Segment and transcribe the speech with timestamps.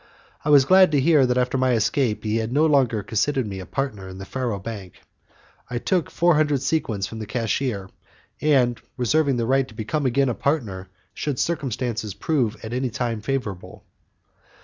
[0.43, 3.59] I was glad to hear that after my escape he had no longer considered me
[3.59, 4.93] a partner in the faro bank.
[5.69, 7.87] I took four hundred sequins from the cashier,
[8.97, 13.83] reserving the right to become again a partner, should circumstances prove at any time favourable.